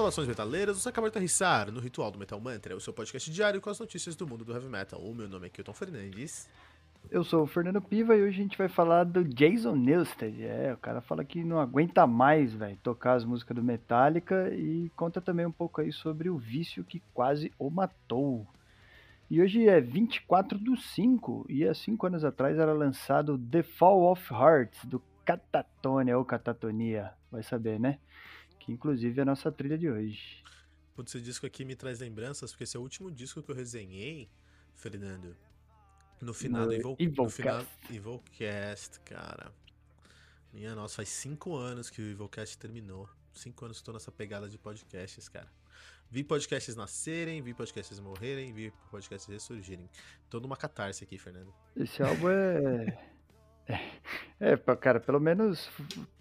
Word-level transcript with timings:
Saudações 0.00 0.28
metaleiras, 0.28 0.78
você 0.78 0.88
acaba 0.88 1.08
de 1.08 1.10
aterrissar 1.10 1.70
no 1.70 1.78
Ritual 1.78 2.10
do 2.10 2.18
Metal 2.18 2.40
Mantra, 2.40 2.74
o 2.74 2.80
seu 2.80 2.90
podcast 2.90 3.30
diário 3.30 3.60
com 3.60 3.68
as 3.68 3.78
notícias 3.78 4.16
do 4.16 4.26
mundo 4.26 4.46
do 4.46 4.52
heavy 4.54 4.66
metal. 4.66 4.98
O 4.98 5.14
meu 5.14 5.28
nome 5.28 5.46
é 5.46 5.50
Kilton 5.50 5.74
Fernandes. 5.74 6.48
Eu 7.10 7.22
sou 7.22 7.42
o 7.42 7.46
Fernando 7.46 7.82
Piva 7.82 8.16
e 8.16 8.22
hoje 8.22 8.40
a 8.40 8.42
gente 8.42 8.56
vai 8.56 8.70
falar 8.70 9.04
do 9.04 9.22
Jason 9.22 9.76
Newsted. 9.76 10.42
É, 10.42 10.72
o 10.72 10.78
cara 10.78 11.02
fala 11.02 11.22
que 11.22 11.44
não 11.44 11.60
aguenta 11.60 12.06
mais, 12.06 12.54
velho, 12.54 12.78
tocar 12.82 13.12
as 13.12 13.26
músicas 13.26 13.54
do 13.54 13.62
Metallica 13.62 14.48
e 14.54 14.90
conta 14.96 15.20
também 15.20 15.44
um 15.44 15.52
pouco 15.52 15.82
aí 15.82 15.92
sobre 15.92 16.30
o 16.30 16.38
vício 16.38 16.82
que 16.82 17.02
quase 17.12 17.52
o 17.58 17.68
matou. 17.68 18.46
E 19.30 19.42
hoje 19.42 19.68
é 19.68 19.82
24 19.82 20.58
do 20.58 20.78
5 20.78 21.44
e 21.46 21.68
há 21.68 21.74
5 21.74 22.06
anos 22.06 22.24
atrás 22.24 22.58
era 22.58 22.72
lançado 22.72 23.36
The 23.36 23.62
Fall 23.62 24.10
of 24.10 24.32
Hearts 24.32 24.82
do 24.86 25.02
Catatonia 25.26 26.16
ou 26.16 26.24
Catatonia, 26.24 27.12
vai 27.30 27.42
saber, 27.42 27.78
né? 27.78 27.98
Que 28.70 28.74
inclusive 28.74 29.18
é 29.18 29.22
a 29.22 29.24
nossa 29.24 29.50
trilha 29.50 29.76
de 29.76 29.90
hoje. 29.90 30.44
Putz, 30.94 31.12
esse 31.12 31.24
disco 31.24 31.44
aqui 31.44 31.64
me 31.64 31.74
traz 31.74 31.98
lembranças, 31.98 32.52
porque 32.52 32.62
esse 32.62 32.76
é 32.76 32.78
o 32.78 32.82
último 32.84 33.10
disco 33.10 33.42
que 33.42 33.50
eu 33.50 33.54
resenhei, 33.54 34.30
Fernando. 34.76 35.36
No 36.20 36.32
final 36.32 36.66
do 36.66 36.72
Evil, 36.72 36.96
Evilcast. 36.96 37.20
no 37.20 37.30
final, 37.30 37.66
Evilcast, 37.90 39.00
cara. 39.00 39.52
Minha 40.52 40.76
nossa, 40.76 40.96
faz 40.96 41.08
cinco 41.08 41.56
anos 41.56 41.90
que 41.90 42.00
o 42.00 42.04
Evilcast 42.12 42.56
terminou. 42.58 43.08
Cinco 43.34 43.64
anos 43.64 43.78
que 43.78 43.84
tô 43.84 43.92
nessa 43.92 44.12
pegada 44.12 44.48
de 44.48 44.56
podcasts, 44.56 45.28
cara. 45.28 45.50
Vi 46.08 46.22
podcasts 46.22 46.76
nascerem, 46.76 47.42
vi 47.42 47.52
podcasts 47.52 47.98
morrerem, 47.98 48.52
vi 48.52 48.72
podcasts 48.88 49.28
ressurgirem. 49.28 49.90
Tô 50.28 50.38
numa 50.38 50.56
catarse 50.56 51.02
aqui, 51.02 51.18
Fernando. 51.18 51.52
Esse 51.74 52.04
álbum 52.04 52.28
é. 52.28 53.10
É, 53.70 54.52
é, 54.52 54.56
cara, 54.76 54.98
pelo 55.00 55.20
menos 55.20 55.70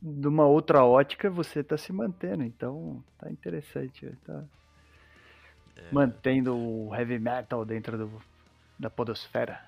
de 0.01 0.27
uma 0.27 0.45
outra 0.45 0.83
ótica 0.83 1.29
você 1.29 1.63
tá 1.63 1.77
se 1.77 1.91
mantendo, 1.91 2.43
então 2.43 3.03
tá 3.17 3.29
interessante. 3.31 4.11
Tá 4.25 4.43
mantendo 5.91 6.55
o 6.55 6.93
heavy 6.93 7.19
metal 7.19 7.65
dentro 7.65 7.97
do, 7.97 8.21
da 8.77 8.89
podosfera. 8.89 9.59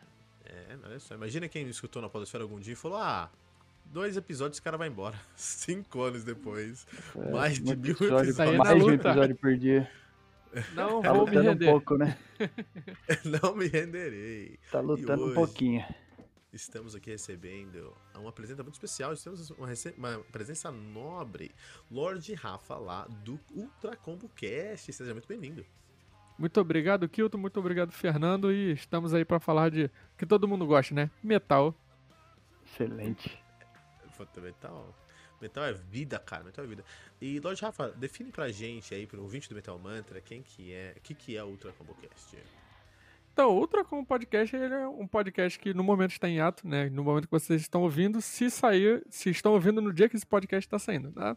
É, 0.45 0.77
olha 0.83 0.99
só. 0.99 1.15
Imagina 1.15 1.47
quem 1.47 1.63
me 1.63 1.71
escutou 1.71 2.01
na 2.01 2.09
Podosfera 2.09 2.43
algum 2.43 2.59
dia 2.59 2.73
e 2.73 2.75
falou: 2.75 2.97
ah, 2.97 3.29
dois 3.85 4.17
episódios 4.17 4.57
o 4.59 4.63
cara 4.63 4.77
vai 4.77 4.89
embora. 4.89 5.17
Cinco 5.35 6.01
anos 6.01 6.23
depois. 6.23 6.85
É, 7.15 7.31
mais 7.31 7.59
de 7.59 7.73
um 7.73 7.77
mil 7.77 7.91
episódio, 7.91 8.31
episódios. 8.31 8.57
Mais 8.57 8.77
de 8.77 8.83
um 8.83 8.93
episódio 8.93 9.35
por 9.35 9.57
dia. 9.57 9.89
Não 10.75 11.01
Tá 11.01 11.13
vou 11.13 11.25
me 11.25 11.37
lutando 11.37 11.47
um 11.47 11.51
render. 11.53 11.65
pouco, 11.71 11.97
né? 11.97 12.17
Não 13.41 13.55
me 13.55 13.67
renderei. 13.67 14.59
Tá 14.69 14.81
lutando 14.81 15.23
hoje? 15.23 15.31
um 15.31 15.35
pouquinho. 15.35 15.85
Estamos 16.53 16.93
aqui 16.95 17.09
recebendo 17.09 17.95
uma 18.13 18.31
presença 18.31 18.61
muito 18.61 18.75
especial. 18.75 19.15
Temos 19.15 19.51
uma, 19.51 19.69
uma 19.97 20.23
presença 20.25 20.69
nobre. 20.69 21.55
Lorde 21.89 22.33
Rafa 22.33 22.75
lá 22.75 23.07
do 23.23 23.39
Ultra 23.55 23.95
Combo 23.95 24.27
Cast. 24.35 24.91
Seja 24.91 25.13
muito 25.13 25.29
bem-vindo. 25.29 25.65
Muito 26.37 26.59
obrigado, 26.59 27.07
Kilton. 27.07 27.37
Muito 27.37 27.57
obrigado, 27.57 27.93
Fernando. 27.93 28.51
E 28.51 28.73
estamos 28.73 29.13
aí 29.13 29.23
pra 29.23 29.39
falar 29.39 29.71
de 29.71 29.89
que 30.17 30.25
todo 30.25 30.45
mundo 30.45 30.65
gosta, 30.65 30.93
né? 30.93 31.09
Metal. 31.23 31.73
Excelente. 32.65 33.41
Metal. 34.37 34.93
Metal 35.41 35.63
é 35.63 35.73
vida, 35.73 36.19
cara. 36.19 36.43
Metal 36.43 36.65
é 36.65 36.67
vida. 36.67 36.85
E 37.21 37.39
Lorde 37.39 37.61
Rafa, 37.61 37.91
define 37.91 38.29
pra 38.29 38.51
gente 38.51 38.93
aí, 38.93 39.07
pro 39.07 39.21
ouvinte 39.21 39.47
do 39.47 39.55
Metal 39.55 39.79
Mantra, 39.79 40.19
quem 40.19 40.43
que 40.43 40.73
é, 40.73 40.95
o 40.97 41.01
que, 41.01 41.15
que 41.15 41.37
é 41.37 41.43
o 41.43 41.47
Ultra 41.47 41.71
Combo 41.71 41.95
Cast? 41.95 42.37
Então, 43.33 43.49
o 43.51 43.59
Ultra 43.59 43.83
como 43.85 44.05
podcast, 44.05 44.55
ele 44.55 44.73
é 44.73 44.87
um 44.87 45.07
podcast 45.07 45.57
que 45.57 45.73
no 45.73 45.83
momento 45.83 46.11
está 46.11 46.27
em 46.27 46.39
ato, 46.39 46.67
né? 46.67 46.89
No 46.89 47.03
momento 47.03 47.25
que 47.25 47.31
vocês 47.31 47.61
estão 47.61 47.81
ouvindo, 47.81 48.21
se 48.21 48.49
sair, 48.49 49.03
se 49.09 49.29
estão 49.29 49.53
ouvindo 49.53 49.81
no 49.81 49.93
dia 49.93 50.09
que 50.09 50.15
esse 50.15 50.25
podcast 50.25 50.67
está 50.67 50.77
saindo, 50.77 51.11
tá? 51.11 51.35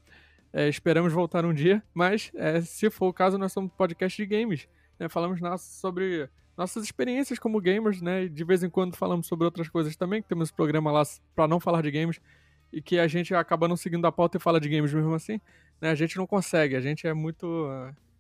É, 0.53 0.69
esperamos 0.69 1.13
voltar 1.13 1.45
um 1.45 1.53
dia, 1.55 1.83
mas 1.93 2.31
é, 2.35 2.61
se 2.61 2.91
for 2.91 3.09
o 3.09 3.13
caso, 3.13 3.39
nós 3.39 3.53
somos 3.53 3.71
um 3.73 3.77
podcast 3.77 4.21
de 4.21 4.27
games. 4.27 4.69
né? 4.99 5.09
Falamos 5.09 5.41
na- 5.41 5.57
sobre 5.59 6.29
nossas 6.57 6.85
experiências 6.85 7.39
como 7.39 7.61
gamers, 7.61 8.01
né? 8.03 8.29
De 8.29 8.45
vez 8.45 8.63
em 8.63 8.71
quando 8.71 8.97
falamos 8.97 9.27
sobre 9.27 9.45
outras 9.45 9.69
coisas 9.69 9.97
também, 9.97 10.23
que 10.23 10.29
temos 10.29 10.51
programa 10.53 10.91
lá 10.93 11.03
para 11.35 11.49
não 11.49 11.59
falar 11.59 11.83
de 11.83 11.91
games 11.91 12.21
e 12.73 12.81
que 12.83 12.99
a 12.99 13.07
gente 13.09 13.35
acaba 13.35 13.67
não 13.69 13.77
seguindo 13.77 14.05
a 14.07 14.13
pauta 14.13 14.37
e 14.37 14.41
fala 14.41 14.61
de 14.61 14.69
games 14.69 14.93
mesmo 14.93 15.15
assim, 15.15 15.41
né? 15.81 15.91
A 15.91 15.95
gente 15.95 16.17
não 16.17 16.27
consegue, 16.27 16.75
a 16.77 16.81
gente 16.81 17.07
é 17.07 17.15
muito 17.15 17.47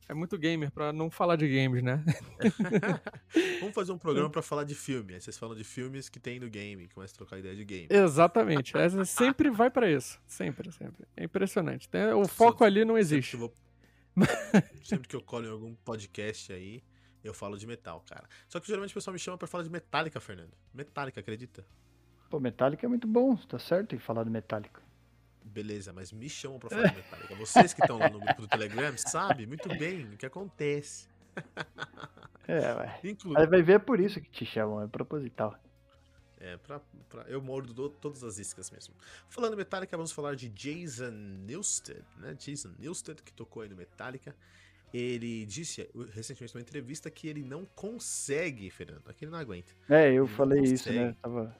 é 0.08 0.14
muito 0.14 0.36
gamer 0.36 0.70
para 0.70 0.92
não 0.92 1.10
falar 1.10 1.36
de 1.36 1.48
games, 1.48 1.82
né? 1.82 2.04
Vamos 3.60 3.74
fazer 3.74 3.92
um 3.92 3.98
programa 3.98 4.28
pra 4.28 4.42
falar 4.42 4.64
de 4.64 4.74
filme. 4.74 5.14
Aí 5.14 5.20
vocês 5.20 5.38
falam 5.38 5.56
de 5.56 5.64
filmes 5.64 6.08
que 6.08 6.20
tem 6.20 6.38
no 6.38 6.48
game, 6.48 6.88
começa 6.88 7.14
a 7.14 7.16
trocar 7.16 7.38
ideia 7.38 7.56
de 7.56 7.64
game. 7.64 7.88
Exatamente. 7.90 8.76
Essa 8.76 9.04
sempre 9.04 9.50
vai 9.50 9.70
pra 9.70 9.90
isso. 9.90 10.20
Sempre, 10.26 10.70
sempre. 10.72 11.06
É 11.16 11.24
impressionante. 11.24 11.88
O 12.16 12.28
foco 12.28 12.64
ali 12.64 12.84
não 12.84 12.96
Sempre 12.96 13.00
existe. 13.00 13.30
que, 13.30 13.36
eu 13.36 13.40
vou... 13.40 13.54
Sempre 14.84 15.08
que 15.08 15.16
eu 15.16 15.22
colo 15.22 15.46
em 15.46 15.50
algum 15.50 15.74
podcast 15.76 16.52
aí, 16.52 16.82
eu 17.22 17.32
falo 17.32 17.56
de 17.56 17.66
metal, 17.66 18.04
cara. 18.08 18.28
Só 18.48 18.60
que 18.60 18.66
geralmente 18.66 18.92
o 18.92 18.94
pessoal 18.94 19.12
me 19.12 19.18
chama 19.18 19.38
pra 19.38 19.48
falar 19.48 19.64
de 19.64 19.70
Metallica, 19.70 20.20
Fernando. 20.20 20.52
Metallica, 20.72 21.20
acredita? 21.20 21.64
Pô, 22.28 22.38
Metallica 22.38 22.86
é 22.86 22.88
muito 22.88 23.06
bom, 23.08 23.34
tá 23.36 23.58
certo 23.58 23.94
em 23.94 23.98
falar 23.98 24.24
do 24.24 24.30
Metallica. 24.30 24.83
Beleza, 25.54 25.92
mas 25.92 26.10
me 26.12 26.28
chamam 26.28 26.58
pra 26.58 26.68
falar 26.68 26.92
Metallica. 26.92 27.34
Vocês 27.36 27.72
que 27.72 27.80
estão 27.80 27.96
lá 27.96 28.10
no 28.10 28.18
grupo 28.18 28.42
do 28.42 28.48
Telegram 28.48 28.92
sabem 28.98 29.46
muito 29.46 29.68
bem 29.68 30.04
o 30.12 30.16
que 30.16 30.26
acontece. 30.26 31.06
É, 32.48 32.74
ué. 32.74 33.00
Inclu... 33.04 33.38
Aí 33.38 33.46
vai 33.46 33.62
ver 33.62 33.74
é 33.74 33.78
por 33.78 34.00
isso 34.00 34.20
que 34.20 34.28
te 34.28 34.44
chamam, 34.44 34.82
é 34.82 34.88
proposital. 34.88 35.56
É, 36.40 36.56
pra, 36.56 36.80
pra- 37.08 37.22
eu 37.28 37.40
mordo 37.40 37.72
do- 37.72 37.88
todas 37.88 38.24
as 38.24 38.38
iscas 38.38 38.68
mesmo. 38.70 38.94
Falando 39.28 39.56
Metallica, 39.56 39.96
vamos 39.96 40.10
falar 40.10 40.34
de 40.34 40.48
Jason 40.48 41.12
Newsted, 41.12 42.02
né? 42.18 42.34
Jason 42.34 42.72
Newsted, 42.78 43.22
que 43.22 43.32
tocou 43.32 43.62
aí 43.62 43.68
no 43.68 43.76
Metallica. 43.76 44.34
Ele 44.92 45.46
disse 45.46 45.88
recentemente 46.12 46.52
numa 46.54 46.62
entrevista 46.62 47.08
que 47.10 47.28
ele 47.28 47.44
não 47.44 47.64
consegue, 47.64 48.68
Fernando, 48.70 49.08
aqui 49.08 49.24
ele 49.24 49.30
não 49.32 49.38
aguenta. 49.38 49.72
É, 49.88 50.12
eu 50.12 50.26
Não 50.26 50.28
falei 50.28 50.62
isso, 50.62 50.92
né? 50.92 51.14
Tava... 51.22 51.56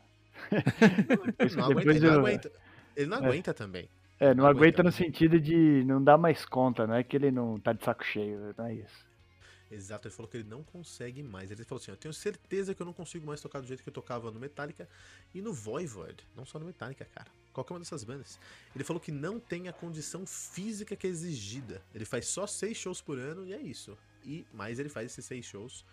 Ele 0.51 1.55
não 1.57 1.65
aguenta, 1.65 1.79
Depois 1.81 1.97
ele 1.97 2.07
não 2.07 2.15
aguenta. 2.21 2.53
Ele 2.97 3.07
não 3.07 3.19
É. 3.19 3.27
aguenta 3.27 3.53
também. 3.55 3.89
É, 4.21 4.29
não 4.35 4.45
Não 4.45 4.47
aguenta 4.47 4.81
aguenta, 4.81 4.83
no 4.85 4.93
sentido 4.93 5.41
de 5.41 5.85
não 5.85 6.03
dar 6.03 6.17
mais 6.17 6.45
conta, 6.47 6.87
não 6.87 6.95
é 6.95 7.03
que 7.03 7.17
ele 7.17 7.31
não 7.31 7.59
tá 7.59 7.73
de 7.73 7.85
saco 7.85 8.05
cheio, 8.05 8.55
não 8.57 8.67
é 8.67 8.75
isso. 8.75 9.05
Exato, 9.71 10.07
ele 10.07 10.15
falou 10.15 10.31
que 10.31 10.37
ele 10.37 10.49
não 10.49 10.63
consegue 10.63 11.23
mais. 11.23 11.51
Ele 11.51 11.65
falou 11.65 11.81
assim: 11.83 11.91
Eu 11.91 11.97
tenho 11.97 12.15
certeza 12.15 12.75
que 12.75 12.81
eu 12.83 12.87
não 12.87 12.93
consigo 12.93 13.27
mais 13.27 13.41
tocar 13.41 13.61
do 13.61 13.67
jeito 13.67 13.83
que 13.83 13.89
eu 13.89 13.93
tocava 13.93 14.31
no 14.31 14.39
Metallica 14.39 14.89
e 15.35 15.41
no 15.43 15.53
Voivod. 15.53 16.15
Não 16.37 16.45
só 16.45 16.59
no 16.61 16.67
Metallica, 16.67 17.05
cara. 17.07 17.27
Qualquer 17.53 17.73
uma 17.73 17.81
dessas 17.81 18.05
bandas. 18.05 18.39
Ele 18.75 18.85
falou 18.85 19.01
que 19.01 19.11
não 19.11 19.41
tem 19.41 19.69
a 19.69 19.73
condição 19.73 20.25
física 20.27 20.95
que 20.95 21.07
é 21.07 21.11
exigida. 21.11 21.83
Ele 21.95 22.05
faz 22.05 22.27
só 22.29 22.47
seis 22.47 22.77
shows 22.77 23.01
por 23.01 23.19
ano 23.19 23.47
e 23.47 23.53
é 23.53 23.61
isso. 23.61 23.97
E 24.25 24.47
mais 24.53 24.79
ele 24.79 24.89
faz 24.89 25.07
esses 25.07 25.25
seis 25.25 25.45
shows 25.45 25.85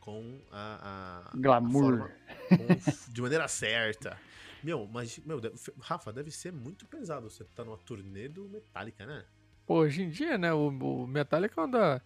com 0.00 0.40
a. 0.50 1.28
a- 1.30 1.30
a 1.32 1.36
Glamour. 1.36 1.98
forma- 1.98 2.10
com- 2.48 3.12
de 3.12 3.22
maneira 3.22 3.46
certa. 3.46 4.18
Meu, 4.62 4.88
mas, 4.92 5.18
meu, 5.24 5.40
Rafa, 5.80 6.12
deve 6.12 6.30
ser 6.30 6.52
muito 6.52 6.86
pesado 6.86 7.30
você 7.30 7.44
tá 7.54 7.64
numa 7.64 7.78
turnê 7.78 8.28
do 8.28 8.48
Metallica, 8.48 9.06
né? 9.06 9.24
Pô, 9.66 9.80
hoje 9.80 10.02
em 10.02 10.08
dia, 10.10 10.36
né, 10.38 10.52
o, 10.52 10.68
o 10.68 11.06
Metallica 11.06 11.60
é 11.60 11.64
uma 11.64 11.70
da- 11.70 12.00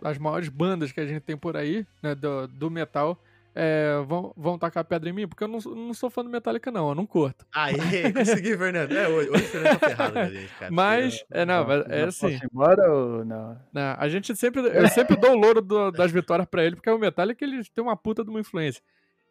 das 0.00 0.18
maiores 0.18 0.48
bandas 0.48 0.92
que 0.92 1.00
a 1.00 1.06
gente 1.06 1.22
tem 1.22 1.36
por 1.36 1.56
aí, 1.56 1.86
né, 2.02 2.14
do, 2.14 2.46
do 2.48 2.70
metal. 2.70 3.20
É, 3.54 4.00
vão, 4.06 4.32
vão 4.36 4.56
tacar 4.58 4.84
pedra 4.84 5.08
em 5.08 5.12
mim, 5.12 5.26
porque 5.26 5.42
eu 5.42 5.48
não, 5.48 5.60
sou- 5.60 5.74
não 5.74 5.92
sou 5.92 6.08
fã 6.08 6.22
do 6.22 6.30
Metallica, 6.30 6.70
não, 6.70 6.90
eu 6.90 6.94
não 6.94 7.04
curto. 7.06 7.44
Aê, 7.52 7.72
consegui, 8.12 8.56
Fernando. 8.56 8.92
É, 8.92 9.08
hoje, 9.08 9.30
hoje 9.30 9.44
o 9.44 9.48
Fernando 9.48 9.78
tá 9.80 9.88
ferrado, 9.88 10.14
né, 10.14 10.30
gente, 10.30 10.52
cara? 10.58 10.72
Mas, 10.72 11.24
é, 11.30 11.44
não, 11.44 11.66
mas 11.66 11.84
é 11.88 12.04
assim. 12.04 12.30
Posso 12.32 12.44
embora 12.52 12.92
ou 12.92 13.24
não? 13.24 13.58
né, 13.72 13.96
a 13.98 14.08
gente 14.08 14.36
sempre. 14.36 14.60
Eu 14.60 14.88
sempre 14.88 15.16
dou 15.16 15.32
o 15.32 15.36
louro 15.36 15.60
do- 15.60 15.90
das 15.90 16.12
vitórias 16.12 16.46
pra 16.48 16.62
ele, 16.64 16.76
porque 16.76 16.88
o 16.90 16.98
Metallica 16.98 17.44
ele 17.44 17.64
tem 17.64 17.82
uma 17.82 17.96
puta 17.96 18.22
de 18.22 18.30
uma 18.30 18.38
influência. 18.38 18.80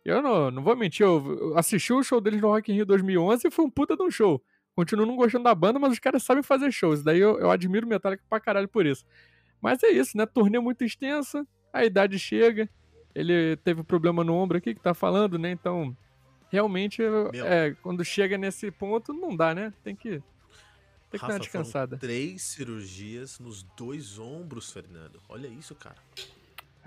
Eu 0.08 0.22
não, 0.22 0.50
não 0.50 0.64
vou 0.64 0.74
mentir, 0.74 1.06
eu 1.06 1.54
assisti 1.58 1.92
o 1.92 2.02
show 2.02 2.22
deles 2.22 2.40
no 2.40 2.48
Rock 2.48 2.72
in 2.72 2.76
Rio 2.76 2.86
2011 2.86 3.46
e 3.46 3.52
foi 3.52 3.66
um 3.66 3.70
puta 3.70 3.94
de 3.94 4.02
um 4.02 4.10
show. 4.10 4.42
Continuo 4.74 5.06
não 5.06 5.18
gostando 5.18 5.44
da 5.44 5.54
banda, 5.54 5.78
mas 5.78 5.92
os 5.92 6.00
caras 6.00 6.24
sabem 6.24 6.42
fazer 6.42 6.72
shows. 6.72 7.04
Daí 7.04 7.20
eu, 7.20 7.38
eu 7.38 7.52
admiro 7.52 7.86
o 7.86 7.90
Metallica 7.90 8.24
pra 8.30 8.40
caralho 8.40 8.70
por 8.70 8.86
isso. 8.86 9.06
Mas 9.62 9.84
é 9.84 9.90
isso, 9.90 10.16
né? 10.16 10.26
Turnê 10.26 10.60
muito 10.60 10.86
extensa, 10.86 11.46
a 11.74 11.84
idade 11.84 12.18
chega. 12.18 12.70
Ele 13.14 13.58
teve 13.58 13.84
problema 13.84 14.24
no 14.24 14.34
ombro 14.34 14.58
aqui 14.58 14.74
que 14.74 14.80
tá 14.80 14.94
falando, 14.94 15.38
né? 15.38 15.52
Então, 15.52 15.94
realmente, 16.50 17.02
é, 17.44 17.76
quando 17.82 18.06
chega 18.06 18.38
nesse 18.38 18.72
ponto, 18.72 19.12
não 19.12 19.36
dá, 19.36 19.54
né? 19.54 19.74
Tem 19.84 19.94
que, 19.94 20.12
tem 20.12 20.22
que 21.12 21.18
dar 21.20 21.24
uma 21.24 21.34
Rafa, 21.34 21.40
descansada. 21.40 21.98
Três 21.98 22.44
cirurgias 22.44 23.40
nos 23.40 23.62
dois 23.76 24.18
ombros, 24.20 24.72
Fernando. 24.72 25.20
Olha 25.28 25.48
isso, 25.48 25.76
cara. 25.76 25.98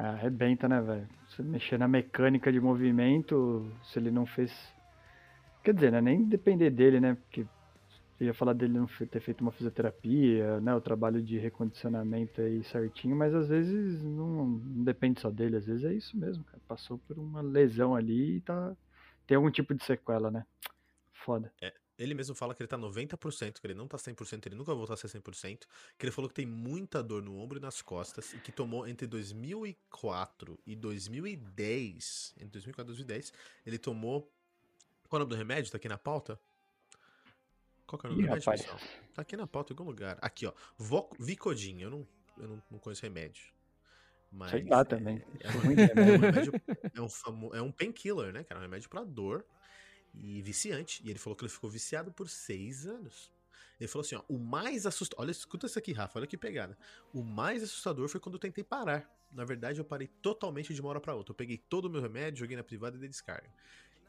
Ah, 0.02 0.12
arrebenta, 0.12 0.66
né, 0.66 0.80
velho? 0.80 1.06
Você 1.28 1.42
mexer 1.42 1.78
na 1.78 1.86
mecânica 1.86 2.50
de 2.50 2.58
movimento, 2.58 3.70
se 3.84 3.98
ele 3.98 4.10
não 4.10 4.24
fez. 4.24 4.50
Quer 5.62 5.74
dizer, 5.74 5.92
né? 5.92 6.00
Nem 6.00 6.24
depender 6.24 6.70
dele, 6.70 6.98
né? 6.98 7.14
Porque 7.16 7.42
eu 8.18 8.26
ia 8.28 8.32
falar 8.32 8.54
dele 8.54 8.78
não 8.78 8.86
ter 8.86 9.20
feito 9.20 9.42
uma 9.42 9.52
fisioterapia, 9.52 10.58
né? 10.62 10.74
O 10.74 10.80
trabalho 10.80 11.22
de 11.22 11.38
recondicionamento 11.38 12.40
aí 12.40 12.64
certinho, 12.64 13.14
mas 13.14 13.34
às 13.34 13.48
vezes 13.50 14.02
não, 14.02 14.46
não 14.46 14.84
depende 14.84 15.20
só 15.20 15.28
dele, 15.28 15.56
às 15.56 15.66
vezes 15.66 15.84
é 15.84 15.92
isso 15.92 16.16
mesmo, 16.16 16.42
cara. 16.44 16.62
Passou 16.66 16.98
por 17.06 17.18
uma 17.18 17.42
lesão 17.42 17.94
ali 17.94 18.36
e 18.36 18.40
tá. 18.40 18.74
Tem 19.26 19.36
algum 19.36 19.50
tipo 19.50 19.74
de 19.74 19.84
sequela, 19.84 20.30
né? 20.30 20.46
Foda. 21.12 21.52
Ele 22.00 22.14
mesmo 22.14 22.34
fala 22.34 22.54
que 22.54 22.62
ele 22.62 22.66
tá 22.66 22.78
90%, 22.78 23.60
que 23.60 23.66
ele 23.66 23.74
não 23.74 23.86
tá 23.86 23.98
100%, 23.98 24.46
ele 24.46 24.54
nunca 24.54 24.68
vai 24.72 24.76
voltar 24.76 24.94
a 24.94 24.96
ser 24.96 25.06
100%, 25.08 25.66
que 25.98 26.04
ele 26.06 26.10
falou 26.10 26.28
que 26.30 26.34
tem 26.34 26.46
muita 26.46 27.02
dor 27.02 27.22
no 27.22 27.36
ombro 27.38 27.58
e 27.58 27.60
nas 27.60 27.82
costas, 27.82 28.32
e 28.32 28.38
que 28.38 28.50
tomou 28.50 28.88
entre 28.88 29.06
2004 29.06 30.58
e 30.66 30.74
2010, 30.74 32.32
entre 32.38 32.48
2004 32.48 32.82
e 32.94 32.96
2010, 32.96 33.32
ele 33.66 33.78
tomou... 33.78 34.32
Qual 35.08 35.20
é 35.20 35.22
o 35.22 35.26
nome 35.26 35.30
do 35.30 35.36
remédio? 35.36 35.70
Tá 35.70 35.76
aqui 35.76 35.88
na 35.88 35.98
pauta? 35.98 36.40
Qual 37.86 37.98
que 37.98 38.06
é 38.06 38.08
o 38.08 38.12
nome 38.12 38.22
do 38.22 38.28
remédio, 38.28 38.50
pessoal? 38.50 38.78
Tá 39.14 39.22
aqui 39.22 39.36
na 39.36 39.46
pauta 39.46 39.72
em 39.72 39.76
algum 39.76 39.84
lugar. 39.90 40.16
Aqui, 40.22 40.46
ó. 40.46 40.52
Vo- 40.78 41.10
Vicodin. 41.18 41.80
Eu 41.80 41.90
não, 41.90 42.06
eu 42.38 42.48
não, 42.48 42.62
não 42.70 42.78
conheço 42.78 43.02
remédio. 43.02 43.42
Mas 44.32 44.52
Sei 44.52 44.62
lá 44.64 44.80
é- 44.80 44.84
também. 44.84 45.22
É, 45.40 45.50
Sou 45.50 45.60
um 45.60 45.64
ruim 45.66 45.74
de 45.74 45.84
remédio. 45.84 46.52
é 46.94 47.00
um, 47.00 47.54
é 47.56 47.60
um 47.62 47.72
painkiller, 47.72 48.32
né, 48.32 48.44
cara? 48.44 48.58
É 48.58 48.60
um 48.60 48.62
remédio 48.62 48.88
pra 48.88 49.02
dor 49.02 49.44
e 50.14 50.42
viciante. 50.42 51.02
E 51.04 51.10
ele 51.10 51.18
falou 51.18 51.36
que 51.36 51.44
ele 51.44 51.52
ficou 51.52 51.68
viciado 51.70 52.12
por 52.12 52.28
seis 52.28 52.86
anos. 52.86 53.32
Ele 53.78 53.88
falou 53.88 54.04
assim, 54.04 54.14
ó, 54.14 54.22
o 54.28 54.38
mais 54.38 54.84
assustador... 54.86 55.24
Olha, 55.24 55.30
escuta 55.30 55.66
isso 55.66 55.78
aqui, 55.78 55.92
Rafa, 55.92 56.18
olha 56.18 56.26
que 56.26 56.36
pegada. 56.36 56.76
O 57.14 57.22
mais 57.22 57.62
assustador 57.62 58.08
foi 58.08 58.20
quando 58.20 58.34
eu 58.34 58.38
tentei 58.38 58.62
parar. 58.62 59.10
Na 59.32 59.44
verdade, 59.44 59.80
eu 59.80 59.84
parei 59.84 60.06
totalmente 60.06 60.74
de 60.74 60.80
uma 60.80 60.90
hora 60.90 61.00
pra 61.00 61.14
outra. 61.14 61.32
Eu 61.32 61.36
peguei 61.36 61.56
todo 61.56 61.86
o 61.86 61.90
meu 61.90 62.00
remédio, 62.00 62.40
joguei 62.40 62.56
na 62.56 62.64
privada 62.64 62.96
e 62.96 63.00
dei 63.00 63.08
descarga. 63.08 63.50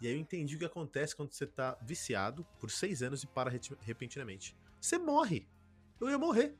E 0.01 0.07
aí 0.07 0.13
eu 0.13 0.19
entendi 0.19 0.55
o 0.55 0.59
que 0.59 0.65
acontece 0.65 1.15
quando 1.15 1.31
você 1.31 1.45
tá 1.45 1.77
viciado 1.81 2.45
por 2.59 2.71
seis 2.71 3.01
anos 3.01 3.23
e 3.23 3.27
para 3.27 3.51
repentinamente. 3.81 4.57
Você 4.79 4.97
morre. 4.97 5.47
Eu 6.01 6.09
ia 6.09 6.17
morrer. 6.17 6.55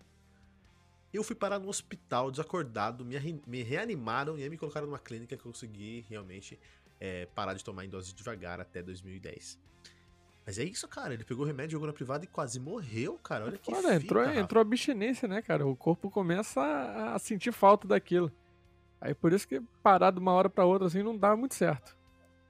Eu 1.11 1.23
fui 1.23 1.35
parar 1.35 1.59
no 1.59 1.67
hospital, 1.67 2.31
desacordado, 2.31 3.03
me, 3.03 3.41
me 3.45 3.63
reanimaram 3.63 4.37
e 4.37 4.43
aí 4.43 4.49
me 4.49 4.57
colocaram 4.57 4.87
numa 4.87 4.99
clínica 4.99 5.35
que 5.35 5.45
eu 5.45 5.51
consegui 5.51 6.05
realmente 6.07 6.57
é, 7.01 7.25
parar 7.33 7.55
de 7.55 7.63
tomar 7.63 7.83
em 7.83 7.89
dose 7.89 8.13
devagar 8.13 8.61
até 8.61 8.83
2010. 8.83 9.59
Mas 10.45 10.59
é 10.59 10.63
isso, 10.63 10.87
cara. 10.87 11.13
Ele 11.13 11.23
pegou 11.23 11.45
remédio, 11.45 11.71
jogou 11.73 11.87
na 11.87 11.93
privada 11.93 12.23
e 12.23 12.27
quase 12.27 12.59
morreu, 12.59 13.17
cara. 13.17 13.45
Olha 13.45 13.57
que 13.57 13.71
Foda, 13.73 13.95
entrou, 13.95 14.21
fita, 14.23 14.29
Rafa. 14.33 14.39
entrou 14.39 14.61
abstinência, 14.61 15.27
né, 15.27 15.41
cara? 15.41 15.65
O 15.67 15.75
corpo 15.75 16.09
começa 16.11 16.61
a, 16.61 17.15
a 17.15 17.19
sentir 17.19 17.51
falta 17.51 17.87
daquilo. 17.87 18.31
Aí 18.99 19.15
por 19.15 19.33
isso 19.33 19.47
que 19.47 19.59
parar 19.81 20.11
de 20.11 20.19
uma 20.19 20.31
hora 20.31 20.47
pra 20.49 20.63
outra 20.63 20.87
assim 20.87 21.01
não 21.01 21.17
dá 21.17 21.35
muito 21.35 21.55
certo. 21.55 21.97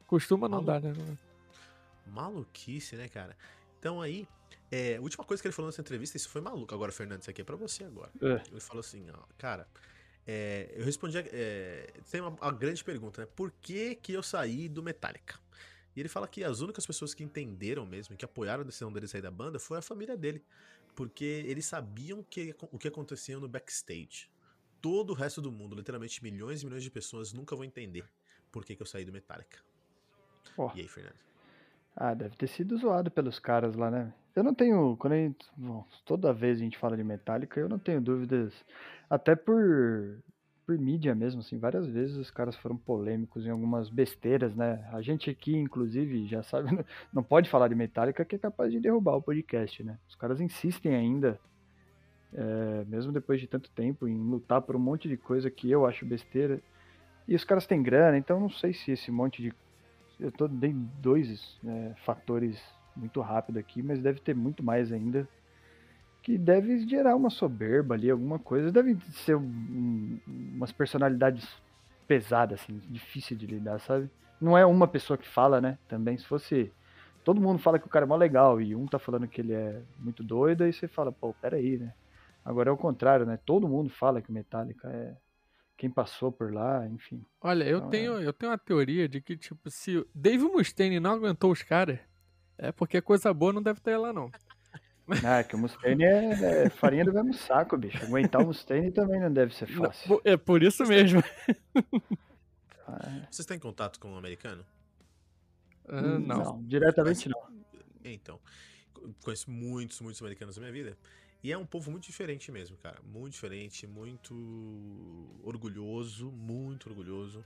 Costuma 0.06 0.50
não 0.50 0.62
Maluco. 0.62 0.88
dar, 0.88 0.94
né? 0.94 1.18
Maluquice, 2.08 2.96
né, 2.98 3.08
cara? 3.08 3.38
Então 3.80 4.02
aí, 4.02 4.28
é, 4.70 4.98
a 4.98 5.02
última 5.02 5.24
coisa 5.24 5.42
que 5.42 5.48
ele 5.48 5.56
falou 5.56 5.70
nessa 5.70 5.80
entrevista, 5.82 6.18
isso 6.18 6.28
foi 6.30 6.42
maluco. 6.42 6.74
Agora, 6.76 6.92
Fernando, 6.92 7.22
isso 7.22 7.30
aqui 7.30 7.42
é 7.42 7.44
pra 7.46 7.56
você 7.56 7.86
agora. 7.86 8.12
É. 8.22 8.42
Ele 8.52 8.60
falou 8.60 8.82
assim, 8.82 9.06
ó, 9.12 9.20
cara, 9.38 9.66
é, 10.28 10.72
eu 10.76 10.86
respondi, 10.86 11.18
a- 11.18 11.24
é, 11.32 11.92
tem 12.10 12.22
uma, 12.22 12.30
uma 12.30 12.52
grande 12.52 12.84
pergunta, 12.84 13.22
né? 13.22 13.28
Por 13.36 13.52
que 13.62 13.96
que 13.96 14.14
eu 14.14 14.24
saí 14.24 14.70
do 14.70 14.84
Metallica? 14.84 15.40
E 15.96 16.00
ele 16.00 16.10
fala 16.10 16.28
que 16.28 16.44
as 16.44 16.62
únicas 16.62 16.86
pessoas 16.86 17.14
que 17.14 17.24
entenderam 17.24 17.86
mesmo, 17.86 18.16
que 18.16 18.24
apoiaram 18.24 18.62
a 18.62 18.66
decisão 18.66 18.92
dele 18.92 19.08
sair 19.08 19.22
da 19.22 19.32
banda, 19.32 19.60
foi 19.60 19.78
a 19.78 19.82
família 19.82 20.16
dele. 20.16 20.44
Porque 20.96 21.26
eles 21.46 21.66
sabiam 21.66 22.24
que, 22.24 22.56
o 22.72 22.78
que 22.78 22.88
acontecia 22.88 23.40
no 23.40 23.48
backstage. 23.48 24.30
Todo 24.82 25.12
o 25.12 25.14
resto 25.14 25.42
do 25.42 25.52
mundo, 25.52 25.76
literalmente 25.76 26.24
milhões 26.24 26.62
e 26.62 26.66
milhões 26.66 26.84
de 26.84 26.90
pessoas, 26.92 27.34
nunca 27.34 27.56
vão 27.56 27.66
entender 27.66 28.06
por 28.52 28.66
que, 28.66 28.76
que 28.76 28.82
eu 28.82 28.86
saí 28.86 29.06
do 29.06 29.12
Metallica. 29.12 29.60
Pô. 30.56 30.72
E 30.76 30.82
aí, 30.82 30.88
Fernando? 30.88 31.31
Ah, 31.96 32.14
deve 32.14 32.36
ter 32.36 32.48
sido 32.48 32.78
zoado 32.78 33.12
pelos 33.12 33.40
caras 33.40 33.76
lá, 33.76 33.92
né? 33.92 34.14
Eu 34.36 34.44
não 34.44 34.54
tenho. 34.54 34.96
Quando 34.98 35.14
gente, 35.14 35.46
bom, 35.58 35.86
toda 36.06 36.34
vez 36.34 36.58
a 36.58 36.64
gente 36.64 36.78
fala 36.78 36.96
de 36.96 37.04
Metallica, 37.04 37.60
eu 37.60 37.68
não 37.68 37.78
tenho 37.78 38.02
dúvidas. 38.02 38.54
Até 39.10 39.36
por, 39.36 40.24
por 40.66 40.78
mídia 40.78 41.14
mesmo, 41.14 41.42
assim, 41.42 41.58
várias 41.58 41.86
vezes 41.86 42.16
os 42.16 42.32
caras 42.32 42.56
foram 42.56 42.78
polêmicos 42.78 43.46
em 43.46 43.50
algumas 43.50 43.90
besteiras, 43.90 44.56
né? 44.56 44.88
A 44.94 45.02
gente 45.02 45.30
aqui, 45.30 45.56
inclusive, 45.56 46.28
já 46.28 46.42
sabe, 46.44 46.70
não 47.12 47.22
pode 47.24 47.50
falar 47.50 47.68
de 47.68 47.76
Metallica 47.76 48.24
que 48.24 48.36
é 48.36 48.40
capaz 48.40 48.72
de 48.72 48.80
derrubar 48.80 49.18
o 49.18 49.22
podcast, 49.22 49.84
né? 49.84 50.00
Os 50.08 50.16
caras 50.16 50.40
insistem 50.40 50.96
ainda, 50.96 51.38
é, 52.34 52.86
mesmo 52.88 53.12
depois 53.12 53.42
de 53.42 53.48
tanto 53.48 53.70
tempo, 53.72 54.08
em 54.08 54.18
lutar 54.18 54.62
por 54.62 54.78
um 54.78 54.80
monte 54.80 55.10
de 55.10 55.18
coisa 55.18 55.52
que 55.52 55.70
eu 55.70 55.86
acho 55.86 56.06
besteira. 56.06 56.62
E 57.28 57.36
os 57.36 57.44
caras 57.44 57.68
têm 57.68 57.84
grana, 57.84 58.18
então 58.18 58.40
não 58.40 58.50
sei 58.50 58.74
se 58.74 58.92
esse 58.92 59.12
monte 59.12 59.42
de 59.42 59.54
eu 60.22 60.32
tô, 60.32 60.48
dei 60.48 60.74
dois 60.74 61.60
né, 61.64 61.94
fatores 62.06 62.62
muito 62.96 63.20
rápido 63.22 63.58
aqui, 63.58 63.82
mas 63.82 64.02
deve 64.02 64.20
ter 64.20 64.36
muito 64.36 64.64
mais 64.64 64.92
ainda. 64.92 65.28
Que 66.22 66.38
deve 66.38 66.88
gerar 66.88 67.16
uma 67.16 67.32
soberba 67.32 67.96
ali, 67.96 68.10
alguma 68.10 68.38
coisa. 68.38 68.72
Deve 68.72 68.96
ser 69.12 69.36
um- 69.36 70.20
umas 70.28 70.72
personalidades 70.72 71.48
pesadas, 72.08 72.62
assim, 72.62 72.80
difícil 72.90 73.36
de 73.36 73.48
lidar, 73.48 73.80
sabe? 73.80 74.10
Não 74.40 74.58
é 74.58 74.66
uma 74.66 74.88
pessoa 74.88 75.18
que 75.18 75.28
fala, 75.28 75.60
né? 75.60 75.78
Também, 75.88 76.18
se 76.18 76.26
fosse. 76.26 76.72
Todo 77.24 77.42
mundo 77.42 77.60
fala 77.60 77.80
que 77.80 77.88
o 77.88 77.90
cara 77.90 78.06
é 78.06 78.08
mó 78.08 78.16
legal 78.16 78.62
e 78.62 78.76
um 78.76 78.86
tá 78.88 79.00
falando 79.00 79.28
que 79.28 79.42
ele 79.42 79.54
é 79.54 79.82
muito 80.00 80.24
doido, 80.24 80.64
aí 80.64 80.74
você 80.74 80.88
fala, 80.88 81.12
pô, 81.12 81.34
peraí, 81.34 81.78
né? 81.78 81.94
Agora 82.46 82.70
é 82.70 82.74
o 82.74 82.78
contrário, 82.78 83.26
né? 83.26 83.38
Todo 83.46 83.68
mundo 83.68 83.90
fala 83.90 84.22
que 84.22 84.30
o 84.30 84.34
Metallica 84.34 84.88
é 84.90 85.16
quem 85.82 85.90
passou 85.90 86.32
por 86.32 86.54
lá, 86.54 86.88
enfim. 86.88 87.26
Olha, 87.42 87.64
eu 87.64 87.80
Então, 87.80 87.90
tenho, 87.90 88.20
eu 88.20 88.32
tenho 88.32 88.52
uma 88.52 88.58
teoria 88.58 89.10
de 89.10 89.20
que, 89.20 89.36
tipo, 89.36 89.68
se 89.72 89.98
o 89.98 90.08
Dave 90.14 90.44
Mustaine 90.44 91.00
não 91.00 91.14
aguentou 91.14 91.52
os 91.52 91.64
caras, 91.64 91.98
é 92.56 92.72
porque 92.72 93.02
coisa 93.02 93.34
boa 93.34 93.52
não 93.52 93.64
deve 93.64 93.80
ter 93.82 93.98
lá, 93.98 94.14
não. 94.14 94.30
Ah, 95.26 95.44
que 95.44 95.56
o 95.56 95.60
Mustaine 95.60 96.04
é, 96.06 96.66
é 96.66 96.70
farinha 96.70 97.04
do 97.04 97.12
mesmo 97.12 97.34
saco, 97.34 97.76
bicho. 97.78 98.02
Aguentar 98.06 98.42
o 98.44 98.46
Mustaine 98.46 98.92
também 98.92 99.20
não 99.20 99.34
deve 99.34 99.54
ser 99.56 99.68
Não, 99.72 99.86
fácil. 99.86 100.22
É 100.24 100.38
por 100.38 100.62
isso 100.64 100.86
mesmo. 100.86 101.22
Vocês 103.30 103.46
têm 103.46 103.58
contato 103.60 104.00
com 104.00 104.12
um 104.14 104.18
americano? 104.18 104.64
Ah, 105.90 106.02
não. 106.20 106.64
diretamente 106.64 107.28
não. 107.28 107.42
Então, 108.06 108.40
co- 108.94 109.10
conheço 109.24 109.50
muitos, 109.50 110.00
muitos 110.00 110.22
americanos 110.22 110.56
na 110.56 110.62
minha 110.62 110.72
vida. 110.72 110.98
E 111.44 111.52
é 111.52 111.58
um 111.58 111.66
povo 111.66 111.90
muito 111.90 112.06
diferente 112.06 112.52
mesmo, 112.52 112.78
cara. 112.78 113.02
Muito 113.04 113.34
diferente, 113.34 113.88
muito 113.88 114.34
orgulhoso, 115.44 116.32
muito 116.32 116.88
orgulhoso. 116.88 117.44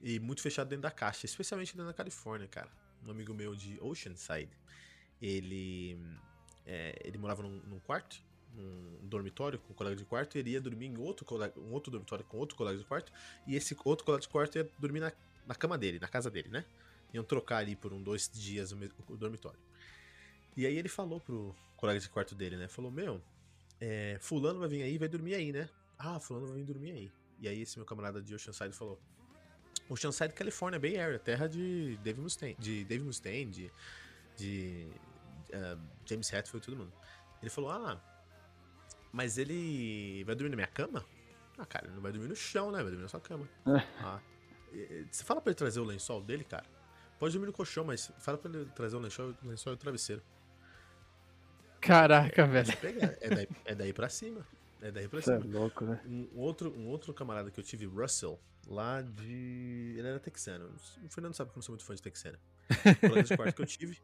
E 0.00 0.18
muito 0.18 0.40
fechado 0.40 0.68
dentro 0.68 0.82
da 0.82 0.90
caixa, 0.90 1.26
especialmente 1.26 1.72
dentro 1.72 1.86
da 1.86 1.92
Califórnia, 1.92 2.46
cara. 2.48 2.70
Um 3.06 3.10
amigo 3.10 3.34
meu 3.34 3.54
de 3.54 3.78
Oceanside, 3.80 4.56
ele, 5.20 5.98
é, 6.64 7.00
ele 7.04 7.18
morava 7.18 7.42
num, 7.42 7.60
num 7.66 7.80
quarto, 7.80 8.22
num 8.54 9.08
dormitório 9.08 9.58
com 9.58 9.72
um 9.72 9.76
colega 9.76 9.96
de 9.96 10.04
quarto, 10.04 10.36
e 10.36 10.40
ele 10.40 10.50
ia 10.50 10.60
dormir 10.60 10.86
em 10.86 10.98
outro, 10.98 11.24
colega, 11.24 11.58
um 11.58 11.72
outro 11.72 11.90
dormitório 11.90 12.24
com 12.24 12.38
outro 12.38 12.56
colega 12.56 12.78
de 12.78 12.84
quarto, 12.84 13.12
e 13.46 13.56
esse 13.56 13.76
outro 13.84 14.04
colega 14.04 14.22
de 14.22 14.28
quarto 14.28 14.56
ia 14.56 14.70
dormir 14.78 15.00
na, 15.00 15.12
na 15.46 15.54
cama 15.54 15.76
dele, 15.76 15.98
na 15.98 16.08
casa 16.08 16.30
dele, 16.30 16.48
né? 16.48 16.64
Iam 17.12 17.24
trocar 17.24 17.58
ali 17.58 17.74
por 17.74 17.92
um, 17.92 18.02
dois 18.02 18.30
dias 18.32 18.72
o, 18.72 18.78
o 19.08 19.16
dormitório. 19.16 19.58
E 20.56 20.66
aí 20.66 20.76
ele 20.76 20.88
falou 20.88 21.20
pro 21.20 21.54
colega 21.78 21.98
de 21.98 22.08
quarto 22.10 22.34
dele, 22.34 22.56
né? 22.58 22.68
Falou, 22.68 22.90
meu, 22.90 23.22
é, 23.80 24.18
fulano 24.20 24.58
vai 24.60 24.68
vir 24.68 24.82
aí, 24.82 24.98
vai 24.98 25.08
dormir 25.08 25.34
aí, 25.34 25.50
né? 25.52 25.68
Ah, 25.98 26.20
fulano 26.20 26.46
vai 26.48 26.56
vir 26.56 26.64
dormir 26.64 26.90
aí. 26.92 27.12
E 27.40 27.48
aí 27.48 27.62
esse 27.62 27.78
meu 27.78 27.86
camarada 27.86 28.20
de 28.20 28.34
Oceanside 28.34 28.72
falou, 28.74 29.00
Oceanside, 29.88 30.34
Califórnia, 30.34 30.78
Bay 30.78 30.98
Area, 30.98 31.18
terra 31.18 31.46
de 31.48 31.96
Dave 32.02 32.20
Mustaine, 32.20 32.56
de 32.58 32.84
Dave 32.84 33.02
Mustaine, 33.04 33.50
de, 33.50 33.72
de 34.36 34.90
ah, 35.54 35.78
James 36.04 36.30
Hetfield, 36.32 36.66
todo 36.66 36.76
mundo. 36.76 36.92
Ele 37.40 37.48
falou, 37.50 37.70
ah, 37.70 38.02
mas 39.12 39.38
ele 39.38 40.22
vai 40.24 40.34
dormir 40.34 40.50
na 40.50 40.56
minha 40.56 40.66
cama? 40.66 41.04
Ah, 41.56 41.64
cara, 41.66 41.86
ele 41.86 41.94
não 41.94 42.02
vai 42.02 42.12
dormir 42.12 42.28
no 42.28 42.36
chão, 42.36 42.70
né? 42.70 42.78
Vai 42.78 42.86
dormir 42.90 43.02
na 43.02 43.08
sua 43.08 43.20
cama. 43.20 43.48
ah, 44.00 44.20
e- 44.72 44.76
e- 44.78 45.06
você 45.10 45.24
fala 45.24 45.40
pra 45.40 45.50
ele 45.50 45.56
trazer 45.56 45.80
o 45.80 45.84
lençol 45.84 46.20
dele, 46.22 46.44
cara? 46.44 46.66
Pode 47.18 47.32
dormir 47.32 47.46
no 47.46 47.52
colchão, 47.52 47.84
mas 47.84 48.12
fala 48.18 48.36
pra 48.38 48.50
ele 48.50 48.66
trazer 48.76 48.96
o 48.96 49.00
lençol, 49.00 49.34
o 49.42 49.48
lençol 49.48 49.72
e 49.72 49.74
o 49.74 49.78
travesseiro. 49.78 50.22
Caraca, 51.80 52.46
velho. 52.46 52.76
Pega- 52.78 53.18
É 53.20 53.28
daí, 53.30 53.48
é 53.64 53.74
daí 53.74 53.92
pra 53.92 54.08
cima. 54.08 54.46
É 54.80 54.90
daí 54.90 55.08
pra 55.08 55.20
Você 55.20 55.32
é 55.34 55.40
cima. 55.40 55.58
louco, 55.58 55.84
né? 55.84 56.00
Um 56.06 56.28
outro, 56.38 56.70
um 56.76 56.88
outro 56.88 57.12
camarada 57.12 57.50
que 57.50 57.58
eu 57.58 57.64
tive, 57.64 57.86
Russell, 57.86 58.38
lá 58.66 59.00
de. 59.02 59.94
Ele 59.98 60.06
era 60.06 60.20
texano. 60.20 60.74
O 61.04 61.08
Fernando 61.08 61.34
sabe 61.34 61.50
que 61.50 61.54
eu 61.56 61.58
não 61.58 61.62
sou 61.62 61.72
muito 61.72 61.84
fã 61.84 61.94
de 61.94 62.02
texano. 62.02 62.38
O 62.70 63.08
colega 63.08 63.22
de 63.24 63.36
quarto 63.36 63.56
que 63.56 63.62
eu 63.62 63.66
tive, 63.66 64.00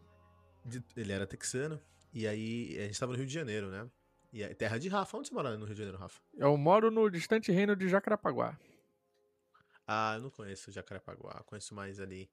de- 0.64 0.82
ele 0.96 1.12
era 1.12 1.26
texano. 1.26 1.80
E 2.12 2.26
aí 2.26 2.76
a 2.78 2.86
gente 2.86 2.98
tava 2.98 3.12
no 3.12 3.18
Rio 3.18 3.26
de 3.26 3.32
Janeiro, 3.34 3.68
né? 3.70 3.88
E 4.32 4.42
aí, 4.42 4.52
terra 4.54 4.78
de 4.78 4.88
Rafa. 4.88 5.16
Onde 5.16 5.28
você 5.28 5.34
mora 5.34 5.56
no 5.56 5.64
Rio 5.64 5.74
de 5.74 5.78
Janeiro, 5.80 5.98
Rafa? 5.98 6.20
Eu 6.36 6.56
moro 6.56 6.90
no 6.90 7.08
distante 7.08 7.52
reino 7.52 7.76
de 7.76 7.88
Jacarapaguá. 7.88 8.58
Ah, 9.86 10.14
eu 10.16 10.22
não 10.22 10.30
conheço 10.30 10.72
Jacarepaguá. 10.72 11.42
Conheço 11.46 11.74
mais 11.74 12.00
ali. 12.00 12.28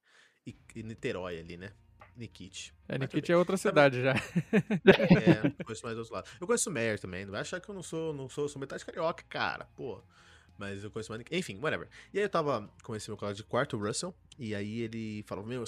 E, 0.48 0.56
e 0.76 0.82
Niterói 0.84 1.38
ali, 1.40 1.58
né? 1.58 1.72
Nikit. 2.16 2.74
É, 2.88 2.98
Nikit 2.98 3.32
é 3.32 3.38
outra 3.38 3.58
cidade 3.58 4.02
já. 4.02 4.14
É, 4.14 5.50
conheço 5.64 5.84
mais 5.84 5.96
do 5.96 6.00
outro 6.00 6.14
lado. 6.14 6.30
Eu 6.40 6.48
conheço 6.48 6.70
o 6.70 6.74
Meyer 6.74 7.00
também. 7.00 7.26
Não 7.26 7.32
vai 7.32 7.42
achar 7.42 7.60
que 7.60 7.70
eu 7.70 7.76
não 7.76 7.84
sou, 7.84 8.14
não 8.14 8.30
sou, 8.30 8.48
sou 8.48 8.60
metade 8.60 8.86
carioca, 8.86 9.24
cara. 9.30 9.66
Pô. 9.76 10.02
Mas 10.58 10.84
eu 10.84 10.92
conheço 10.92 11.12
mais. 11.12 11.24
Enfim, 11.32 11.58
whatever. 11.60 11.88
E 12.14 12.20
aí 12.20 12.26
eu 12.26 12.30
tava 12.30 12.70
com 12.84 12.96
esse 12.96 13.10
meu 13.10 13.18
colega 13.18 13.36
de 13.36 13.44
quarto, 13.44 13.78
o 13.78 13.80
Russell. 13.80 14.14
E 14.38 14.54
aí 14.54 14.82
ele 14.82 15.24
falou: 15.24 15.46
Meu, 15.46 15.64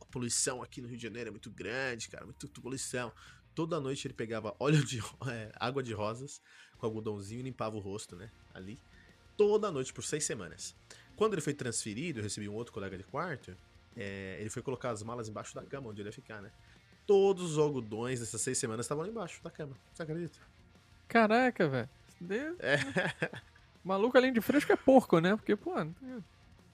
a 0.00 0.04
poluição 0.06 0.62
aqui 0.62 0.82
no 0.82 0.88
Rio 0.88 0.96
de 0.96 1.02
Janeiro 1.02 1.28
é 1.28 1.30
muito 1.30 1.50
grande, 1.50 2.08
cara. 2.08 2.24
Muito 2.24 2.48
poluição. 2.60 3.12
Toda 3.54 3.80
noite 3.80 4.06
ele 4.06 4.14
pegava 4.14 4.54
óleo 4.60 4.84
de 4.84 4.98
é, 5.30 5.50
água 5.56 5.82
de 5.82 5.92
rosas 5.92 6.42
com 6.76 6.86
algodãozinho 6.86 7.40
e 7.40 7.44
limpava 7.44 7.76
o 7.76 7.80
rosto, 7.80 8.14
né? 8.14 8.30
Ali. 8.52 8.78
Toda 9.36 9.70
noite 9.70 9.92
por 9.92 10.04
seis 10.04 10.24
semanas. 10.24 10.74
Quando 11.16 11.34
ele 11.34 11.40
foi 11.40 11.54
transferido, 11.54 12.18
eu 12.18 12.22
recebi 12.22 12.48
um 12.48 12.54
outro 12.54 12.72
colega 12.72 12.96
de 12.96 13.04
quarto. 13.04 13.56
É, 14.00 14.38
ele 14.40 14.50
foi 14.50 14.62
colocar 14.62 14.90
as 14.90 15.02
malas 15.02 15.28
embaixo 15.28 15.54
da 15.54 15.62
cama 15.62 15.90
onde 15.90 16.00
ele 16.00 16.08
ia 16.08 16.12
ficar, 16.12 16.40
né? 16.42 16.50
todos 17.10 17.52
os 17.52 17.58
algodões 17.58 18.20
dessas 18.20 18.40
seis 18.40 18.56
semanas 18.56 18.86
estavam 18.86 19.02
lá 19.02 19.10
embaixo 19.10 19.42
da 19.42 19.50
cama. 19.50 19.76
Você 19.92 20.04
acredita? 20.04 20.38
Caraca, 21.08 21.68
velho. 21.68 21.88
É. 22.60 22.76
Maluco 23.82 24.16
além 24.16 24.32
de 24.32 24.40
fresco 24.40 24.70
é 24.70 24.76
porco, 24.76 25.18
né? 25.18 25.34
Porque, 25.34 25.56
pô, 25.56 25.72
o 25.74 25.92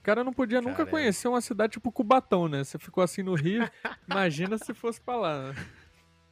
cara 0.03 0.23
não 0.23 0.31
podia 0.31 0.61
nunca 0.61 0.77
Cara, 0.77 0.89
é. 0.89 0.91
conhecer 0.91 1.27
uma 1.27 1.41
cidade 1.41 1.73
tipo 1.73 1.91
Cubatão, 1.91 2.47
né? 2.47 2.63
Você 2.63 2.77
ficou 2.77 3.03
assim 3.03 3.23
no 3.23 3.33
Rio, 3.33 3.67
imagina 4.07 4.59
se 4.59 4.75
fosse 4.75 5.01
pra 5.01 5.15
lá. 5.15 5.51
né? 5.51 5.67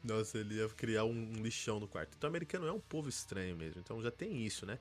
Nossa, 0.04 0.38
ele 0.38 0.56
ia 0.60 0.70
criar 0.70 1.06
um, 1.06 1.10
um 1.10 1.42
lixão 1.42 1.80
no 1.80 1.88
quarto. 1.88 2.14
Então, 2.16 2.28
o 2.28 2.32
americano 2.32 2.68
é 2.68 2.72
um 2.72 2.80
povo 2.80 3.10
estranho 3.10 3.56
mesmo. 3.56 3.82
Então, 3.82 4.00
já 4.04 4.12
tem 4.12 4.46
isso, 4.46 4.68
né? 4.68 4.78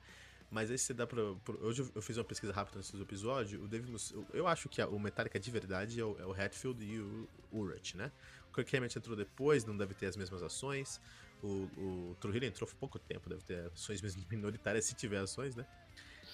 Mas 0.55 0.71
aí 0.71 0.79
você 0.79 0.95
dá 0.95 1.05
pra. 1.05 1.21
pra- 1.45 1.57
hoje 1.57 1.83
eu- 1.83 1.91
eu 1.97 2.01
fiz 2.01 2.17
uma 2.17 2.23
pesquisa 2.23 2.53
rápida 2.53 2.79
antes 2.79 2.93
do 2.93 3.03
episódio. 3.03 3.61
O 3.65 3.67
David 3.67 3.91
Mus- 3.91 4.13
eu- 4.13 4.25
Eu 4.33 4.47
acho 4.47 4.69
que 4.69 4.81
a- 4.81 4.87
o 4.87 5.01
Metallica 5.01 5.39
de 5.41 5.51
verdade 5.51 5.99
é 6.01 6.05
o, 6.05 6.17
é 6.21 6.25
o 6.25 6.33
Hatfield 6.33 6.81
e 6.85 7.01
o 7.01 7.29
Urich, 7.53 7.97
né? 7.97 8.13
O 8.51 8.55
Kirk 8.55 8.77
Hammett 8.77 8.97
entrou 8.97 9.17
depois, 9.17 9.65
não 9.65 9.77
deve 9.77 9.95
ter 9.95 10.07
as 10.07 10.17
mesmas 10.17 10.45
ações. 10.45 11.01
O, 11.43 11.49
o 11.77 12.17
Trujillo 12.21 12.45
entrou 12.45 12.71
há 12.71 12.75
pouco 12.77 13.01
tempo, 13.01 13.29
deve 13.29 13.43
ter 13.43 13.67
ações 13.75 14.01
mesmo 14.01 14.23
minoritárias, 14.31 14.85
se 14.85 14.95
tiver 14.95 15.19
ações, 15.19 15.57
né? 15.57 15.67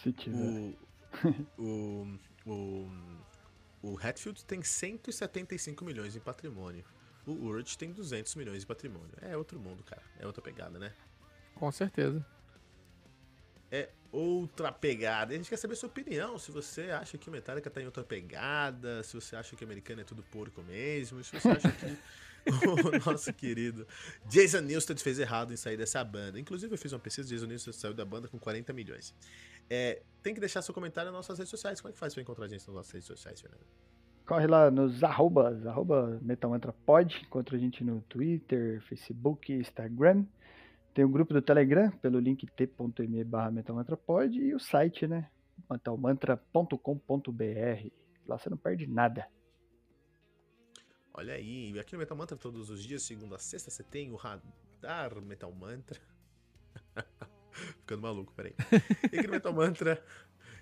Se 0.03 0.13
tiver. 0.13 0.37
O, 0.37 0.77
o, 1.57 2.19
o, 2.45 2.91
o 3.83 3.99
Hatfield 3.99 4.45
tem 4.45 4.63
175 4.63 5.83
milhões 5.83 6.15
em 6.15 6.21
patrimônio. 6.21 6.85
O 7.27 7.33
Urich 7.47 7.79
tem 7.79 7.91
200 7.91 8.35
milhões 8.35 8.63
em 8.65 8.67
patrimônio. 8.67 9.13
É 9.23 9.35
outro 9.35 9.59
mundo, 9.59 9.83
cara. 9.83 10.03
É 10.19 10.27
outra 10.27 10.43
pegada, 10.43 10.79
né? 10.79 10.93
Com 11.55 11.73
certeza. 11.73 12.25
É 13.71 13.89
outra 14.11 14.73
pegada. 14.73 15.33
E 15.33 15.35
a 15.35 15.39
gente 15.39 15.49
quer 15.49 15.57
saber 15.57 15.75
a 15.75 15.77
sua 15.77 15.89
opinião. 15.89 16.39
Se 16.39 16.51
você 16.51 16.91
acha 16.91 17.17
que 17.17 17.29
o 17.29 17.33
Metallica 17.33 17.71
tá 17.71 17.81
em 17.81 17.87
outra 17.87 18.03
pegada, 18.03 19.03
se 19.03 19.15
você 19.15 19.37
acha 19.37 19.55
que 19.55 19.65
o 19.65 19.67
americano 19.67 20.01
é 20.01 20.05
tudo 20.05 20.23
porco 20.25 20.63
mesmo, 20.63 21.23
se 21.23 21.39
você 21.39 21.49
acha 21.49 21.71
que 21.71 21.97
o 23.07 23.11
nosso 23.11 23.33
querido 23.33 23.87
Jason 24.27 24.61
Newsted 24.61 25.01
fez 25.03 25.19
errado 25.19 25.53
em 25.53 25.57
sair 25.57 25.77
dessa 25.77 26.03
banda. 26.03 26.39
Inclusive, 26.41 26.73
eu 26.73 26.79
fiz 26.79 26.93
uma 26.93 26.99
pesquisa, 26.99 27.29
Jason 27.29 27.47
Newsted 27.47 27.77
saiu 27.77 27.95
da 27.95 28.05
banda 28.05 28.29
com 28.29 28.39
40 28.39 28.73
milhões. 28.73 29.15
É, 29.69 30.03
tem 30.23 30.35
que 30.35 30.41
deixar 30.41 30.63
seu 30.63 30.75
comentário 30.75 31.11
nas 31.13 31.19
nossas 31.19 31.39
redes 31.39 31.51
sociais. 31.51 31.81
Como 31.81 31.91
é 31.91 31.93
que 31.93 31.99
faz 31.99 32.13
pra 32.13 32.23
encontrar 32.23 32.47
a 32.47 32.49
gente 32.49 32.67
nas 32.67 32.75
nossas 32.75 32.93
redes 32.93 33.07
sociais, 33.07 33.41
Fernando? 33.41 33.65
Corre 34.27 34.47
lá 34.47 34.71
nos 34.71 35.03
arrobas, 35.03 35.67
arroba 35.67 36.19
Metal 36.23 36.51
Mantra 36.51 36.73
Pod, 36.73 37.21
encontra 37.25 37.57
a 37.57 37.59
gente 37.59 37.83
no 37.83 38.01
Twitter, 38.03 38.81
Facebook, 38.83 39.53
Instagram. 39.53 40.25
Tem 40.93 41.05
o 41.05 41.09
grupo 41.09 41.33
do 41.33 41.41
Telegram, 41.41 41.91
pelo 41.99 42.19
link 42.19 42.47
t.me 42.47 43.25
barra 43.25 43.51
metalmantrapod 43.51 44.37
e 44.37 44.55
o 44.55 44.59
site, 44.59 45.07
né? 45.07 45.31
metalmantra.com.br. 45.71 47.91
Lá 48.27 48.39
você 48.39 48.51
não 48.51 48.57
perde 48.57 48.87
nada. 48.87 49.29
Olha 51.13 51.35
aí, 51.35 51.79
aqui 51.79 51.93
no 51.93 51.99
Metal 51.99 52.17
Mantra 52.17 52.37
todos 52.37 52.71
os 52.71 52.83
dias, 52.83 53.03
segunda 53.03 53.37
a 53.37 53.39
sexta, 53.39 53.71
você 53.71 53.83
tem 53.83 54.13
o 54.13 54.17
Radar 54.17 55.21
Metal 55.23 55.53
Mantra. 55.53 56.01
Ficando 57.51 58.03
maluco, 58.03 58.33
peraí. 58.33 58.55
E 59.13 59.19
aqui 59.19 59.27
no 59.27 59.33
Metal 59.33 59.53
Mantra, 59.53 60.05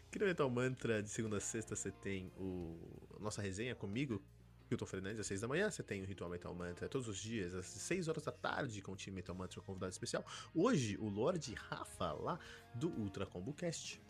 aqui 0.09 0.19
no 0.19 0.27
Metal 0.27 0.51
Mantra, 0.51 1.03
de 1.03 1.11
segunda 1.11 1.37
a 1.37 1.41
sexta, 1.41 1.77
você 1.77 1.91
tem 1.91 2.33
o 2.37 3.19
nossa 3.21 3.43
resenha 3.43 3.75
comigo, 3.75 4.23
Hilton 4.71 4.87
Fernandes, 4.87 5.21
às 5.21 5.27
seis 5.27 5.41
da 5.41 5.49
manhã. 5.49 5.71
Você 5.71 5.83
tem 5.83 6.03
o 6.03 6.07
Ritual 6.07 6.31
Metal 6.31 6.55
Mantra 6.55 6.89
todos 6.89 7.09
os 7.09 7.19
dias, 7.19 7.55
às 7.55 7.67
seis 7.67 8.09
horas 8.09 8.25
da 8.25 8.33
tarde, 8.33 8.83
com 8.83 8.93
o 8.93 8.97
time 8.97 9.17
Metal 9.17 9.35
Mantra, 9.35 9.61
um 9.61 9.63
convidado 9.63 9.93
especial. 9.93 10.25
Hoje, 10.55 10.97
o 10.99 11.09
Lorde 11.09 11.55
Rafa, 11.55 12.13
lá 12.13 12.39
do 12.75 12.89
Ultra 12.89 13.27
Combo 13.27 13.53
Cast. 13.53 14.01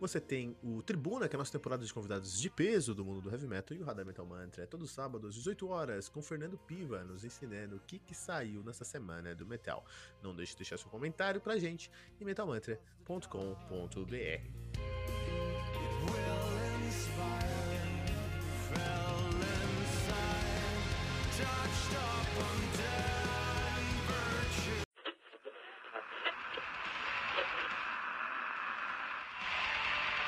Você 0.00 0.20
tem 0.20 0.56
o 0.62 0.82
Tribuna, 0.82 1.28
que 1.28 1.34
é 1.34 1.36
a 1.36 1.38
nossa 1.38 1.52
temporada 1.52 1.84
de 1.84 1.92
convidados 1.92 2.40
de 2.40 2.50
peso 2.50 2.94
do 2.94 3.04
mundo 3.04 3.20
do 3.20 3.30
heavy 3.30 3.46
metal, 3.46 3.76
e 3.76 3.82
o 3.82 3.84
Radar 3.84 4.06
Metal 4.06 4.26
Mantra. 4.26 4.64
É 4.64 4.66
todos 4.66 4.88
os 4.88 4.94
sábados, 4.94 5.34
18 5.34 5.68
horas, 5.68 6.08
com 6.08 6.22
Fernando 6.22 6.58
Piva, 6.58 7.04
nos 7.04 7.24
ensinando 7.24 7.76
o 7.76 7.80
que, 7.80 7.98
que 7.98 8.14
saiu 8.14 8.62
nessa 8.62 8.84
semana 8.84 9.34
do 9.34 9.46
metal. 9.46 9.84
Não 10.22 10.34
deixe 10.34 10.52
de 10.52 10.58
deixar 10.58 10.78
seu 10.78 10.90
comentário 10.90 11.40
pra 11.40 11.58
gente 11.58 11.90
em 12.20 12.24
metalmantra.com.br. 12.24 15.05